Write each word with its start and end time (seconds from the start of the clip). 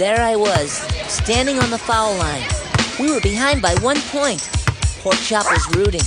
There 0.00 0.22
I 0.22 0.34
was, 0.34 0.72
standing 1.12 1.58
on 1.58 1.68
the 1.68 1.76
foul 1.76 2.16
line. 2.16 2.42
We 2.98 3.12
were 3.12 3.20
behind 3.20 3.60
by 3.60 3.74
one 3.82 3.98
point. 4.08 4.40
Pork 5.02 5.16
Chop 5.16 5.44
was 5.44 5.76
rooting. 5.76 6.00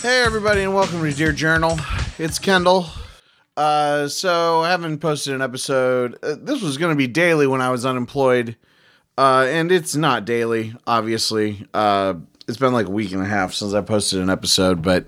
Hey, 0.00 0.22
everybody, 0.22 0.62
and 0.62 0.72
welcome 0.72 1.02
to 1.02 1.12
Dear 1.12 1.32
Journal. 1.32 1.76
It's 2.20 2.38
Kendall. 2.38 2.86
Uh, 3.56 4.06
so 4.06 4.60
I 4.60 4.70
haven't 4.70 5.00
posted 5.00 5.34
an 5.34 5.42
episode. 5.42 6.20
Uh, 6.22 6.36
this 6.40 6.62
was 6.62 6.78
going 6.78 6.92
to 6.92 6.96
be 6.96 7.08
daily 7.08 7.48
when 7.48 7.60
I 7.60 7.70
was 7.70 7.84
unemployed, 7.84 8.56
uh, 9.18 9.44
and 9.48 9.72
it's 9.72 9.96
not 9.96 10.24
daily, 10.24 10.76
obviously. 10.86 11.66
It's 12.48 12.56
been 12.56 12.72
like 12.72 12.86
a 12.86 12.90
week 12.90 13.12
and 13.12 13.22
a 13.22 13.26
half 13.26 13.52
since 13.52 13.74
I 13.74 13.82
posted 13.82 14.20
an 14.20 14.30
episode, 14.30 14.82
but 14.82 15.06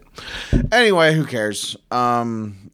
anyway, 0.70 1.14
who 1.14 1.24
cares? 1.24 1.76
Um, 1.90 2.70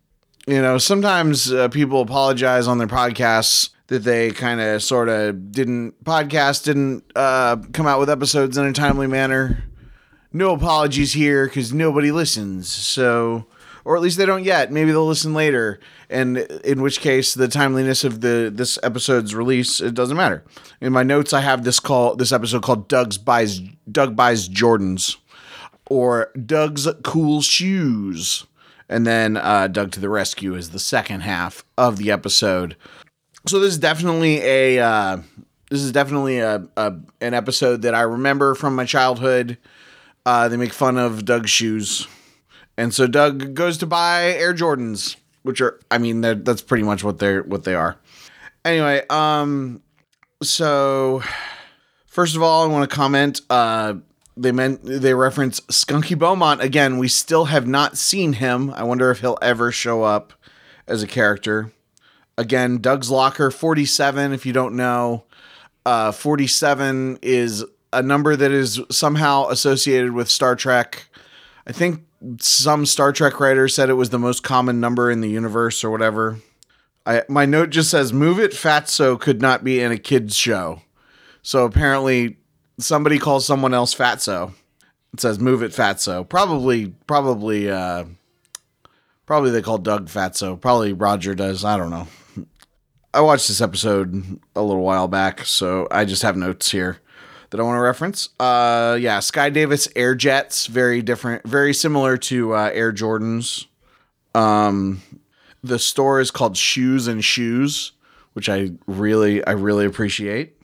you 0.47 0.61
know, 0.61 0.77
sometimes 0.77 1.53
uh, 1.53 1.69
people 1.69 2.01
apologize 2.01 2.67
on 2.67 2.79
their 2.79 2.89
podcasts 2.89 3.71
that 3.87 4.01
they 4.01 4.33
kind 4.33 4.61
of 4.61 4.83
sort 4.83 5.09
of 5.09 5.53
didn't 5.53 6.03
podcast 6.05 6.65
didn't 6.65 7.05
uh, 7.15 7.57
come 7.73 7.87
out 7.87 8.01
with 8.01 8.11
episodes 8.11 8.59
in 8.59 8.67
a 8.67 8.73
timely 8.73 9.07
manner 9.07 9.63
no 10.37 10.53
apologies 10.53 11.15
here 11.15 11.47
because 11.47 11.73
nobody 11.73 12.13
listens. 12.13 12.69
So, 12.69 13.47
or 13.87 13.95
at 13.95 14.03
least 14.03 14.19
they 14.19 14.27
don't 14.27 14.43
yet. 14.43 14.73
Maybe 14.73 14.91
they'll 14.91 15.07
listen 15.07 15.33
later, 15.33 15.79
and 16.11 16.39
in 16.39 16.83
which 16.83 17.01
case, 17.01 17.35
the 17.35 17.47
timeliness 17.47 18.03
of 18.03 18.21
the 18.21 18.51
this 18.53 18.79
episode's 18.83 19.33
release 19.33 19.81
it 19.81 19.95
doesn't 19.95 20.17
matter. 20.17 20.45
In 20.81 20.93
my 20.93 21.05
notes, 21.05 21.33
I 21.33 21.41
have 21.41 21.63
this 21.63 21.79
call 21.79 22.17
this 22.17 22.33
episode 22.33 22.65
called 22.65 22.89
Doug's 22.89 23.17
buys 23.17 23.61
Doug 23.91 24.17
buys 24.17 24.49
Jordans, 24.49 25.17
or 25.89 26.33
Doug's 26.45 26.89
cool 27.05 27.41
shoes, 27.43 28.45
and 28.89 29.07
then 29.07 29.37
uh, 29.37 29.69
Doug 29.69 29.93
to 29.93 30.01
the 30.01 30.11
rescue 30.11 30.57
is 30.57 30.71
the 30.71 30.81
second 30.81 31.21
half 31.21 31.65
of 31.79 31.97
the 31.97 32.11
episode. 32.11 32.77
So 33.47 33.61
this 33.61 33.75
is 33.75 33.79
definitely 33.79 34.41
a 34.43 34.81
uh, 34.81 35.19
this 35.71 35.81
is 35.81 35.93
definitely 35.93 36.41
a, 36.41 36.67
a 36.77 36.93
an 37.21 37.35
episode 37.35 37.83
that 37.83 37.95
I 37.95 38.01
remember 38.01 38.57
from 38.57 38.75
my 38.75 38.85
childhood. 38.85 39.59
Uh, 40.27 40.49
they 40.49 40.57
make 40.57 40.73
fun 40.73 40.99
of 40.99 41.25
Doug's 41.25 41.51
shoes, 41.51 42.09
and 42.77 42.93
so 42.93 43.07
Doug 43.07 43.55
goes 43.55 43.79
to 43.79 43.87
buy 43.87 44.25
Air 44.33 44.55
Jordans, 44.55 45.17
which 45.43 45.61
are, 45.61 45.81
I 45.91 45.99
mean 45.99 46.21
that's 46.21 46.63
pretty 46.63 46.85
much 46.85 47.03
what 47.05 47.19
they're 47.19 47.43
what 47.43 47.65
they 47.65 47.75
are. 47.75 47.97
Anyway, 48.65 49.03
um, 49.11 49.83
so 50.43 51.23
first 52.07 52.37
of 52.37 52.43
all, 52.43 52.65
I 52.65 52.67
want 52.67 52.89
to 52.89 52.95
comment. 52.95 53.41
Uh, 53.49 53.95
they 54.37 54.53
meant 54.53 54.81
they 54.83 55.15
reference 55.15 55.61
Skunky 55.61 56.19
Beaumont 56.19 56.61
again. 56.61 56.99
We 56.99 57.09
still 57.09 57.47
have 57.47 57.67
not 57.67 57.97
seen 57.97 58.35
him. 58.35 58.71
I 58.71 58.83
wonder 58.83 59.11
if 59.11 59.21
he'll 59.21 59.39
ever 59.41 59.73
show 59.73 60.03
up 60.03 60.33
as 60.87 61.03
a 61.03 61.07
character. 61.07 61.73
Again, 62.39 62.79
Doug's 62.79 63.11
Locker 63.11 63.51
47, 63.51 64.33
if 64.33 64.45
you 64.45 64.53
don't 64.53 64.77
know. 64.77 65.25
Uh, 65.87 66.13
47 66.13 67.21
is 67.23 67.65
a 67.93 68.03
number 68.03 68.37
that 68.37 68.51
is 68.51 68.81
somehow 68.91 69.49
associated 69.49 70.13
with 70.13 70.29
Star 70.29 70.55
Trek. 70.55 71.09
I 71.67 71.73
think 71.73 72.05
some 72.41 72.87
Star 72.87 73.13
Trek 73.13 73.41
writer 73.41 73.69
said 73.69 73.91
it 73.91 73.95
was 73.95 74.11
the 74.11 74.19
most 74.19 74.43
common 74.43 74.81
number 74.81 75.11
in 75.11 75.21
the 75.21 75.29
universe 75.29 75.85
or 75.85 75.91
whatever. 75.91 76.39
I, 77.05 77.23
my 77.29 77.47
note 77.47 77.71
just 77.71 77.91
says, 77.91 78.13
Move 78.13 78.41
It 78.41 78.53
Fatso 78.53 79.19
could 79.21 79.41
not 79.41 79.63
be 79.63 79.81
in 79.81 79.93
a 79.93 79.99
kid's 79.99 80.35
show. 80.35 80.83
So 81.43 81.65
apparently 81.65 82.39
somebody 82.79 83.19
calls 83.19 83.47
someone 83.47 83.75
else 83.75 83.95
Fatso. 83.95 84.53
It 85.13 85.21
says, 85.21 85.39
Move 85.39 85.63
It 85.63 85.73
Fatso. 85.73 86.29
Probably, 86.29 86.89
probably, 87.07 87.71
uh, 87.71 88.05
probably 89.25 89.51
they 89.51 89.63
call 89.63 89.79
Doug 89.79 90.09
Fatso. 90.09 90.61
Probably 90.61 90.93
Roger 90.93 91.35
does. 91.35 91.65
I 91.65 91.77
don't 91.77 91.91
know. 91.91 92.09
I 93.15 93.21
watched 93.21 93.49
this 93.49 93.61
episode 93.61 94.41
a 94.57 94.63
little 94.63 94.83
while 94.83 95.09
back, 95.09 95.45
so 95.45 95.87
I 95.91 96.05
just 96.05 96.23
have 96.23 96.37
notes 96.37 96.71
here 96.71 97.01
that 97.51 97.61
I 97.61 97.63
want 97.63 97.77
to 97.77 97.81
reference. 97.81 98.29
Uh, 98.41 98.97
yeah, 99.01 99.21
Sky 99.21 99.51
Davis 99.51 99.89
Air 99.97 100.15
Jets, 100.15 100.67
very 100.67 101.03
different, 101.03 101.47
very 101.47 101.73
similar 101.75 102.17
to 102.19 102.55
uh, 102.55 102.71
Air 102.73 102.93
Jordans. 102.93 103.67
Um, 104.35 105.03
the 105.63 105.79
store 105.79 106.21
is 106.21 106.31
called 106.31 106.57
Shoes 106.57 107.07
and 107.07 107.25
Shoes, 107.25 107.93
which 108.35 108.49
I 108.49 108.73
really, 108.87 109.45
I 109.47 109.53
really 109.53 109.87
appreciate. 109.87 110.57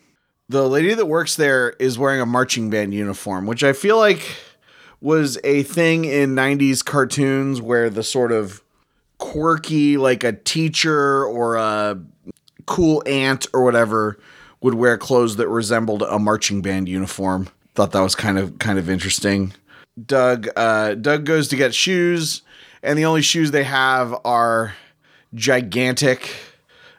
The 0.48 0.69
lady 0.69 0.92
that 0.94 1.06
works 1.06 1.37
there 1.37 1.71
is 1.78 1.98
wearing 1.98 2.21
a 2.21 2.26
marching 2.26 2.69
band 2.69 2.92
uniform, 2.92 3.47
which 3.47 3.65
I 3.65 3.72
feel 3.72 3.97
like 3.97 4.37
was 5.00 5.38
a 5.44 5.62
thing 5.62 6.04
in 6.04 6.34
90s 6.34 6.84
cartoons 6.84 7.60
where 7.60 7.88
the 7.91 8.03
sort 8.03 8.32
of 8.32 8.62
quirky, 9.19 9.97
like 9.97 10.25
a 10.25 10.32
teacher 10.32 11.25
or 11.25 11.56
a 11.56 12.00
cool 12.66 13.03
aunt 13.06 13.47
or 13.53 13.65
whatever 13.65 14.19
would 14.62 14.75
wear 14.75 14.97
clothes 14.97 15.37
that 15.37 15.49
resembled 15.49 16.03
a 16.03 16.19
marching 16.19 16.62
band 16.62 16.89
uniform. 16.89 17.49
Thought 17.75 17.93
that 17.93 18.00
was 18.00 18.15
kind 18.15 18.39
of 18.39 18.59
kind 18.59 18.78
of 18.78 18.89
interesting. 18.89 19.53
Doug 20.06 20.49
uh, 20.56 20.95
Doug 20.95 21.25
goes 21.25 21.49
to 21.49 21.56
get 21.56 21.75
shoes, 21.75 22.43
and 22.83 22.99
the 22.99 23.05
only 23.05 23.22
shoes 23.22 23.51
they 23.51 23.65
have 23.65 24.15
are 24.25 24.75
gigantic. 25.34 26.34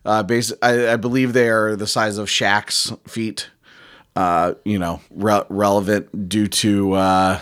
Uh, 0.06 0.22
base, 0.22 0.52
I, 0.62 0.94
I 0.94 0.96
believe 0.98 1.32
they 1.32 1.50
are 1.50 1.76
the 1.76 1.88
size 1.88 2.18
of 2.18 2.28
Shaq's 2.28 2.92
feet. 3.08 3.50
Uh, 4.16 4.54
you 4.64 4.78
know, 4.78 5.02
re- 5.10 5.44
relevant 5.50 6.30
due 6.30 6.48
to 6.48 6.94
uh, 6.94 7.40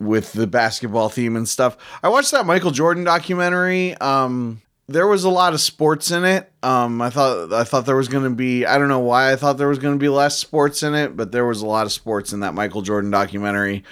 with 0.00 0.32
the 0.32 0.48
basketball 0.48 1.08
theme 1.08 1.36
and 1.36 1.48
stuff. 1.48 1.76
I 2.02 2.08
watched 2.08 2.32
that 2.32 2.46
Michael 2.46 2.72
Jordan 2.72 3.04
documentary. 3.04 3.94
Um, 3.98 4.62
there 4.88 5.06
was 5.06 5.24
a 5.24 5.30
lot 5.30 5.54
of 5.54 5.60
sports 5.60 6.10
in 6.10 6.24
it. 6.24 6.50
Um, 6.62 7.00
I 7.00 7.10
thought 7.10 7.52
I 7.52 7.64
thought 7.64 7.86
there 7.86 7.96
was 7.96 8.08
going 8.08 8.24
to 8.24 8.30
be 8.30 8.66
I 8.66 8.78
don't 8.78 8.88
know 8.88 8.98
why 9.00 9.32
I 9.32 9.36
thought 9.36 9.58
there 9.58 9.68
was 9.68 9.78
going 9.78 9.94
to 9.94 10.00
be 10.00 10.08
less 10.08 10.38
sports 10.38 10.82
in 10.82 10.94
it, 10.94 11.16
but 11.16 11.32
there 11.32 11.46
was 11.46 11.62
a 11.62 11.66
lot 11.66 11.86
of 11.86 11.92
sports 11.92 12.32
in 12.32 12.40
that 12.40 12.54
Michael 12.54 12.82
Jordan 12.82 13.10
documentary. 13.10 13.84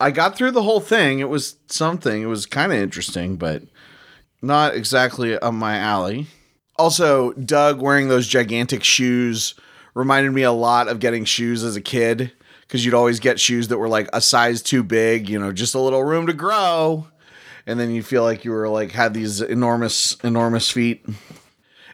I 0.00 0.10
got 0.10 0.36
through 0.36 0.52
the 0.52 0.62
whole 0.62 0.80
thing. 0.80 1.18
It 1.18 1.28
was 1.28 1.56
something. 1.66 2.22
It 2.22 2.26
was 2.26 2.46
kind 2.46 2.72
of 2.72 2.78
interesting, 2.78 3.36
but 3.36 3.62
not 4.40 4.74
exactly 4.74 5.36
up 5.36 5.54
my 5.54 5.76
alley. 5.76 6.28
Also, 6.76 7.32
Doug 7.32 7.82
wearing 7.82 8.08
those 8.08 8.28
gigantic 8.28 8.84
shoes 8.84 9.54
reminded 9.94 10.32
me 10.32 10.42
a 10.42 10.52
lot 10.52 10.86
of 10.86 11.00
getting 11.00 11.24
shoes 11.24 11.64
as 11.64 11.74
a 11.74 11.80
kid 11.80 12.30
because 12.60 12.84
you'd 12.84 12.94
always 12.94 13.18
get 13.18 13.40
shoes 13.40 13.68
that 13.68 13.78
were 13.78 13.88
like 13.88 14.08
a 14.12 14.20
size 14.20 14.62
too 14.62 14.84
big, 14.84 15.28
you 15.28 15.38
know, 15.38 15.52
just 15.52 15.74
a 15.74 15.80
little 15.80 16.04
room 16.04 16.28
to 16.28 16.32
grow 16.32 17.08
and 17.68 17.78
then 17.78 17.90
you 17.90 18.02
feel 18.02 18.22
like 18.22 18.46
you 18.46 18.50
were 18.50 18.68
like 18.68 18.90
had 18.92 19.12
these 19.12 19.42
enormous 19.42 20.16
enormous 20.24 20.70
feet. 20.70 21.06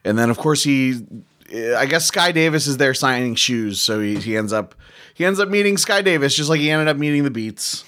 And 0.05 0.17
then 0.17 0.31
of 0.31 0.39
course 0.39 0.63
he 0.63 1.05
eh, 1.51 1.77
i 1.77 1.85
guess 1.85 2.07
sky 2.07 2.31
davis 2.31 2.67
is 2.67 2.79
there 2.79 2.95
signing 2.95 3.35
shoes. 3.35 3.81
So 3.81 4.01
he, 4.01 4.17
he 4.17 4.37
ends 4.37 4.53
up 4.53 4.77
he 5.15 5.27
ends 5.27 5.41
up 5.41 5.49
meeting 5.49 5.77
sky 5.77 6.01
davis 6.01 6.37
just 6.37 6.49
like 6.49 6.61
he 6.61 6.71
ended 6.71 6.89
up 6.89 6.97
meeting 6.97 7.25
the 7.25 7.31
Beets. 7.31 7.85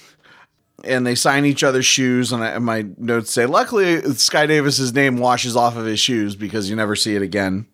And 0.85 1.07
they 1.07 1.15
sign 1.15 1.47
each 1.47 1.65
other's 1.65 1.87
shoes. 1.87 2.33
And, 2.33 2.45
I, 2.45 2.49
and 2.49 2.65
my 2.65 2.85
notes 2.99 3.31
say 3.31 3.47
luckily 3.47 4.03
sky 4.15 4.47
davis's 4.47 4.93
name 4.93 5.17
washes 5.17 5.57
off 5.57 5.77
of 5.77 5.87
his 5.87 6.01
shoes 6.01 6.35
because 6.35 6.69
you 6.69 6.77
never 6.77 6.97
see 6.97 7.15
it 7.15 7.23
again. 7.23 7.67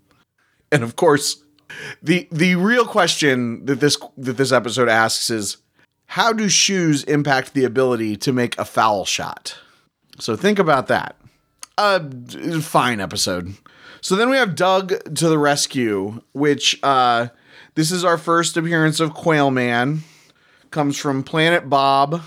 And 0.70 0.82
of 0.82 0.94
course 0.94 1.42
the 2.02 2.28
the 2.30 2.56
real 2.56 2.84
question 2.84 3.64
that 3.64 3.80
this 3.80 3.96
that 4.18 4.36
this 4.36 4.52
episode 4.52 4.90
asks 4.90 5.30
is 5.30 5.56
how 6.04 6.34
do 6.34 6.50
shoes 6.50 7.02
impact 7.04 7.54
the 7.54 7.64
ability 7.64 8.14
to 8.16 8.30
make 8.30 8.58
a 8.58 8.66
foul 8.66 9.06
shot 9.06 9.56
so 10.18 10.36
think 10.36 10.58
about 10.58 10.88
that. 10.88 11.16
Uh, 11.78 12.00
fine 12.60 13.00
episode. 13.00 13.54
So 14.00 14.16
then 14.16 14.30
we 14.30 14.36
have 14.36 14.54
Doug 14.54 15.14
to 15.14 15.28
the 15.28 15.38
rescue, 15.38 16.20
which 16.32 16.78
uh, 16.82 17.28
this 17.74 17.90
is 17.90 18.04
our 18.04 18.18
first 18.18 18.56
appearance 18.56 19.00
of 19.00 19.14
Quail 19.14 19.50
Man. 19.50 20.02
Comes 20.70 20.98
from 20.98 21.22
Planet 21.22 21.68
Bob. 21.68 22.22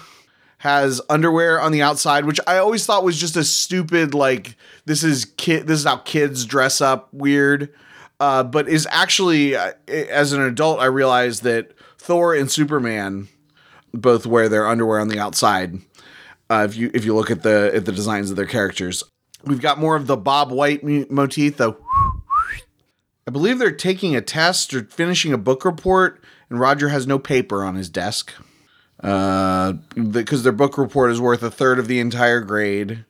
Has 0.59 0.99
underwear 1.09 1.61
on 1.61 1.71
the 1.71 1.83
outside, 1.83 2.25
which 2.25 2.39
I 2.47 2.57
always 2.57 2.87
thought 2.87 3.03
was 3.03 3.19
just 3.19 3.35
a 3.35 3.43
stupid 3.43 4.15
like 4.15 4.55
this 4.85 5.03
is 5.03 5.25
kid. 5.37 5.67
This 5.67 5.79
is 5.79 5.85
how 5.85 5.97
kids 5.97 6.43
dress 6.43 6.81
up. 6.81 7.13
Weird. 7.13 7.71
Uh, 8.19 8.41
but 8.41 8.67
is 8.67 8.87
actually 8.89 9.55
uh, 9.55 9.73
as 9.87 10.33
an 10.33 10.41
adult, 10.41 10.79
I 10.79 10.85
realized 10.85 11.43
that 11.43 11.73
Thor 11.99 12.33
and 12.33 12.49
Superman 12.49 13.27
both 13.93 14.25
wear 14.25 14.49
their 14.49 14.65
underwear 14.65 14.99
on 14.99 15.09
the 15.09 15.19
outside 15.19 15.79
uh, 16.49 16.65
if 16.69 16.75
you 16.75 16.91
if 16.93 17.05
you 17.05 17.15
look 17.15 17.31
at 17.31 17.43
the 17.43 17.71
at 17.73 17.85
the 17.85 17.91
designs 17.91 18.29
of 18.29 18.35
their 18.35 18.45
characters. 18.45 19.03
We've 19.43 19.61
got 19.61 19.77
more 19.77 19.95
of 19.95 20.07
the 20.07 20.17
Bob 20.17 20.51
White 20.51 20.83
motif, 20.83 21.57
though. 21.57 21.77
I 23.27 23.31
believe 23.31 23.59
they're 23.59 23.71
taking 23.71 24.15
a 24.15 24.21
test 24.21 24.73
or 24.73 24.83
finishing 24.85 25.33
a 25.33 25.37
book 25.37 25.65
report, 25.65 26.23
and 26.49 26.59
Roger 26.59 26.89
has 26.89 27.05
no 27.05 27.19
paper 27.19 27.63
on 27.63 27.75
his 27.75 27.89
desk. 27.89 28.33
Uh, 29.03 29.73
because 30.11 30.43
their 30.43 30.53
book 30.53 30.77
report 30.77 31.11
is 31.11 31.19
worth 31.21 31.43
a 31.43 31.51
third 31.51 31.77
of 31.79 31.87
the 31.87 31.99
entire 31.99 32.39
grade. 32.39 33.05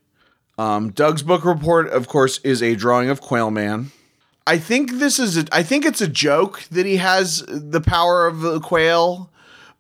Um, 0.58 0.92
Doug's 0.92 1.22
book 1.22 1.46
report, 1.46 1.88
of 1.90 2.08
course, 2.08 2.40
is 2.40 2.64
a 2.64 2.76
drawing 2.76 3.10
of 3.10 3.22
Quail 3.22 3.52
Man. 3.52 3.92
I 4.48 4.58
think 4.58 4.94
this 4.94 5.20
is 5.20 5.38
a, 5.38 5.46
I 5.52 5.64
think 5.64 5.86
it's 5.86 6.02
a 6.02 6.08
joke 6.08 6.64
that 6.72 6.86
he 6.86 6.98
has 6.98 7.44
the 7.48 7.82
power 7.82 8.28
of 8.28 8.42
the 8.42 8.60
quail, 8.60 9.32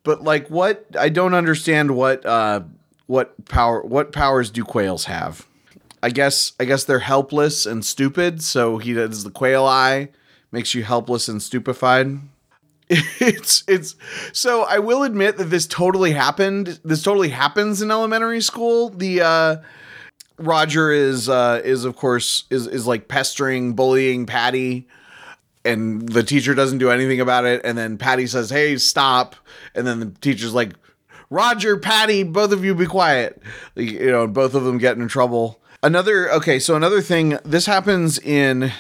but 0.03 0.23
like 0.23 0.49
what 0.49 0.85
I 0.97 1.09
don't 1.09 1.33
understand 1.33 1.95
what 1.95 2.25
uh 2.25 2.61
what 3.07 3.45
power 3.45 3.81
what 3.81 4.11
powers 4.11 4.49
do 4.49 4.63
quails 4.63 5.05
have? 5.05 5.47
I 6.01 6.09
guess 6.09 6.53
I 6.59 6.65
guess 6.65 6.83
they're 6.83 6.99
helpless 6.99 7.65
and 7.65 7.83
stupid. 7.83 8.41
So 8.41 8.77
he 8.77 8.93
does 8.93 9.23
the 9.23 9.31
quail 9.31 9.65
eye, 9.65 10.09
makes 10.51 10.73
you 10.73 10.83
helpless 10.83 11.27
and 11.27 11.41
stupefied. 11.41 12.19
It's 12.87 13.63
it's 13.67 13.95
so 14.31 14.61
I 14.61 14.77
will 14.77 15.01
admit 15.01 15.37
that 15.37 15.45
this 15.45 15.65
totally 15.65 16.11
happened. 16.11 16.79
This 16.85 17.01
totally 17.01 17.29
happens 17.29 17.81
in 17.81 17.89
elementary 17.89 18.41
school. 18.41 18.89
The 18.89 19.21
uh 19.21 19.57
Roger 20.37 20.91
is 20.91 21.27
uh 21.27 21.61
is 21.65 21.83
of 21.83 21.95
course 21.95 22.43
is 22.51 22.67
is 22.67 22.85
like 22.85 23.07
pestering, 23.07 23.73
bullying 23.73 24.27
Patty 24.27 24.87
and 25.63 26.07
the 26.07 26.21
teacher 26.21 26.53
doesn't 26.53 26.77
do 26.77 26.91
anything 26.91 27.19
about 27.19 27.45
it 27.45 27.61
and 27.63 27.75
then 27.75 27.97
Patty 27.97 28.27
says, 28.27 28.51
"Hey, 28.51 28.77
stop." 28.77 29.35
And 29.73 29.87
then 29.87 29.99
the 29.99 30.11
teacher's 30.21 30.53
like, 30.53 30.73
"Roger, 31.29 31.77
Patty, 31.77 32.23
both 32.23 32.51
of 32.51 32.63
you 32.63 32.75
be 32.75 32.85
quiet." 32.85 33.41
You 33.75 34.12
know, 34.12 34.27
both 34.27 34.53
of 34.53 34.63
them 34.63 34.77
get 34.77 34.97
in 34.97 35.07
trouble. 35.07 35.59
Another 35.83 36.31
okay, 36.33 36.59
so 36.59 36.75
another 36.75 37.01
thing 37.01 37.38
this 37.44 37.65
happens 37.65 38.17
in 38.19 38.71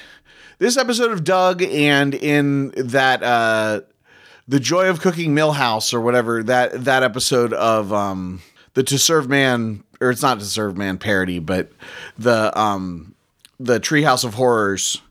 this 0.57 0.77
episode 0.77 1.11
of 1.11 1.23
Doug 1.23 1.61
and 1.61 2.15
in 2.15 2.71
that 2.77 3.21
uh 3.23 3.81
the 4.47 4.59
joy 4.59 4.89
of 4.89 5.01
cooking 5.01 5.35
millhouse 5.35 5.93
or 5.93 6.01
whatever 6.01 6.43
that 6.43 6.85
that 6.85 7.03
episode 7.03 7.53
of 7.53 7.91
um 7.91 8.41
the 8.73 8.83
to 8.83 8.97
serve 8.97 9.27
man 9.29 9.83
or 10.01 10.11
it's 10.11 10.21
not 10.21 10.39
to 10.39 10.45
serve 10.45 10.77
man 10.77 10.97
parody 10.97 11.39
but 11.39 11.71
the 12.17 12.57
um 12.59 13.15
the 13.59 13.79
treehouse 13.79 14.23
of 14.23 14.35
horrors 14.35 15.01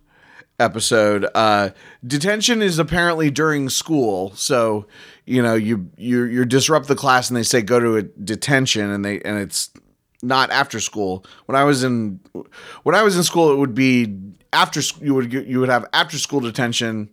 episode 0.61 1.27
uh 1.35 1.71
detention 2.07 2.63
is 2.63 2.79
apparently 2.79 3.31
during 3.31 3.69
school 3.69 4.33
so 4.37 4.87
you 5.27 5.43
know 5.43 5.55
you 5.55 5.91
you 5.97 6.25
you 6.25 6.45
disrupt 6.45 6.89
the 6.89 6.95
class 6.95 7.31
and 7.31 7.37
they 7.37 7.43
say 7.43 7.63
go 7.63 7.81
to 7.81 7.97
a 7.97 8.03
detention 8.03 8.91
and 8.91 9.05
they 9.05 9.21
and 9.21 9.39
it's 9.39 9.71
not 10.23 10.51
after 10.51 10.81
school 10.81 11.25
when 11.47 11.57
i 11.57 11.65
was 11.65 11.85
in 11.85 12.21
when 12.83 12.95
i 12.95 13.03
was 13.03 13.17
in 13.17 13.23
school 13.23 13.53
it 13.53 13.57
would 13.57 13.75
be 13.75 14.17
after 14.53 14.81
you 15.01 15.15
would 15.15 15.33
you 15.33 15.61
would 15.61 15.69
have 15.69 15.87
after 15.93 16.19
school 16.19 16.41
detention 16.41 17.11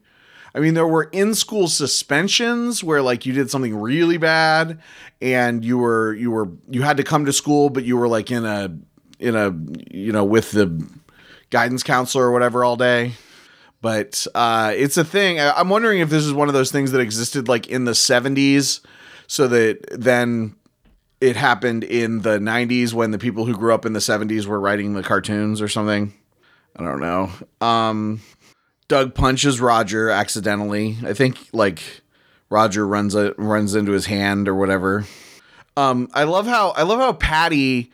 I 0.54 0.60
mean, 0.60 0.74
there 0.74 0.88
were 0.88 1.04
in 1.12 1.34
school 1.34 1.68
suspensions 1.68 2.84
where 2.84 3.02
like 3.02 3.26
you 3.26 3.34
did 3.34 3.50
something 3.50 3.76
really 3.76 4.18
bad 4.18 4.82
and 5.22 5.64
you 5.64 5.78
were 5.78 6.14
you 6.14 6.30
were 6.30 6.50
you 6.70 6.82
had 6.82 6.98
to 6.98 7.04
come 7.04 7.26
to 7.26 7.34
school, 7.34 7.70
but 7.70 7.86
you 7.86 7.96
were 7.96 8.08
like 8.08 8.32
in 8.32 8.46
a 8.46 8.78
in 9.20 9.36
a 9.36 9.56
you 9.90 10.12
know 10.12 10.26
with 10.26 10.52
the 10.52 10.86
guidance 11.52 11.84
counselor 11.84 12.26
or 12.26 12.32
whatever 12.32 12.66
all 12.66 12.76
day. 12.76 13.14
But 13.82 14.26
uh, 14.36 14.74
it's 14.76 14.98
a 14.98 15.04
thing. 15.04 15.40
I- 15.40 15.54
I'm 15.54 15.70
wondering 15.70 16.00
if 16.00 16.10
this 16.10 16.24
is 16.24 16.34
one 16.34 16.48
of 16.48 16.54
those 16.54 16.72
things 16.72 16.92
that 16.92 17.00
existed 17.00 17.48
like 17.48 17.68
in 17.68 17.86
the 17.86 17.92
70s, 17.92 18.82
so 19.28 19.48
that 19.48 19.80
then 19.92 20.56
it 21.20 21.36
happened 21.36 21.84
in 21.84 22.22
the 22.22 22.38
90s 22.40 22.94
when 22.94 23.12
the 23.12 23.20
people 23.20 23.46
who 23.46 23.56
grew 23.56 23.74
up 23.74 23.86
in 23.86 23.94
the 23.94 24.00
70s 24.00 24.46
were 24.46 24.60
writing 24.60 24.94
the 24.94 25.04
cartoons 25.04 25.62
or 25.62 25.68
something. 25.68 26.14
I 26.76 26.84
don't 26.84 27.00
know. 27.00 27.30
Um, 27.60 28.22
Doug 28.88 29.14
punches 29.16 29.60
Roger 29.62 30.10
accidentally. 30.10 30.98
I 31.06 31.14
think 31.14 31.38
like 31.54 31.82
Roger 32.50 32.86
runs 32.88 33.16
a, 33.16 33.34
runs 33.38 33.76
into 33.76 33.92
his 33.94 34.06
hand 34.08 34.48
or 34.48 34.56
whatever. 34.56 35.06
Um, 35.78 36.10
I 36.14 36.24
love 36.24 36.46
how 36.48 36.70
I 36.72 36.84
love 36.84 37.00
how 37.00 37.14
Patty 37.14 37.92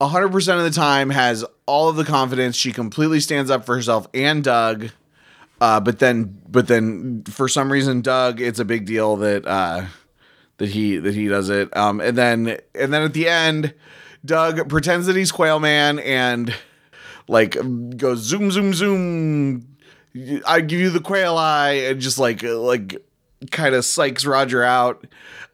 100% 0.00 0.56
of 0.58 0.64
the 0.64 0.70
time 0.70 1.10
has 1.10 1.44
all 1.66 1.88
of 1.88 1.96
the 1.96 2.04
confidence. 2.04 2.56
She 2.56 2.72
completely 2.72 3.20
stands 3.20 3.50
up 3.50 3.66
for 3.66 3.74
herself 3.74 4.06
and 4.14 4.42
Doug. 4.42 4.90
Uh, 5.60 5.80
but 5.80 5.98
then 5.98 6.40
but 6.48 6.68
then 6.68 7.24
for 7.24 7.48
some 7.48 7.70
reason 7.70 8.00
Doug 8.00 8.40
it's 8.40 8.58
a 8.58 8.64
big 8.64 8.86
deal 8.86 9.16
that 9.16 9.46
uh 9.46 9.86
that 10.58 10.68
he 10.68 10.96
that 10.98 11.14
he 11.14 11.28
does 11.28 11.48
it. 11.48 11.74
Um 11.76 12.00
and 12.00 12.16
then 12.16 12.58
and 12.74 12.92
then 12.92 13.02
at 13.02 13.12
the 13.12 13.28
end 13.28 13.74
Doug 14.24 14.68
pretends 14.68 15.06
that 15.06 15.16
he's 15.16 15.32
Quail 15.32 15.58
Man 15.58 15.98
and 15.98 16.54
like 17.28 17.56
goes 17.96 18.20
zoom 18.20 18.50
zoom 18.50 18.72
zoom 18.72 19.76
I 20.46 20.60
give 20.60 20.80
you 20.80 20.90
the 20.90 21.00
quail 21.00 21.36
eye 21.36 21.72
and 21.72 22.00
just 22.00 22.18
like 22.18 22.42
like 22.42 22.96
kind 23.50 23.74
of 23.74 23.84
psychs 23.84 24.26
Roger 24.26 24.62
out 24.62 25.06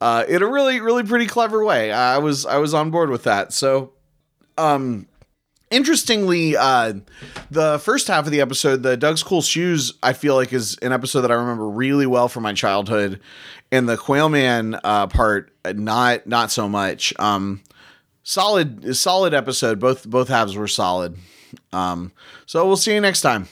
uh, 0.00 0.24
in 0.28 0.42
a 0.42 0.46
really 0.46 0.80
really 0.80 1.04
pretty 1.04 1.26
clever 1.26 1.64
way. 1.64 1.92
I 1.92 2.18
was 2.18 2.44
I 2.46 2.56
was 2.58 2.74
on 2.74 2.90
board 2.90 3.10
with 3.10 3.24
that. 3.24 3.52
So 3.52 3.92
um 4.58 5.06
interestingly 5.70 6.56
uh 6.56 6.94
the 7.50 7.78
first 7.78 8.08
half 8.08 8.26
of 8.26 8.32
the 8.32 8.40
episode 8.40 8.82
the 8.82 8.96
Doug's 8.96 9.22
cool 9.22 9.42
shoes 9.42 9.94
I 10.02 10.12
feel 10.12 10.34
like 10.34 10.52
is 10.52 10.76
an 10.78 10.92
episode 10.92 11.22
that 11.22 11.30
I 11.30 11.34
remember 11.34 11.68
really 11.68 12.06
well 12.06 12.28
from 12.28 12.42
my 12.42 12.52
childhood 12.52 13.20
and 13.70 13.88
the 13.88 13.96
Quailman 13.96 14.78
uh 14.82 15.06
part 15.06 15.52
not 15.64 16.26
not 16.26 16.50
so 16.50 16.68
much. 16.68 17.14
Um 17.18 17.62
solid 18.22 18.96
solid 18.96 19.32
episode 19.32 19.78
both 19.78 20.08
both 20.08 20.28
halves 20.28 20.56
were 20.56 20.68
solid. 20.68 21.16
Um 21.72 22.12
so 22.46 22.66
we'll 22.66 22.76
see 22.76 22.94
you 22.94 23.00
next 23.00 23.20
time. 23.20 23.46